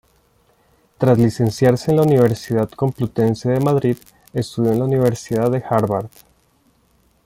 [0.97, 3.97] Tras licenciarse en la Universidad Complutense de Madrid,
[4.33, 6.09] estudió en la Universidad de Harvard.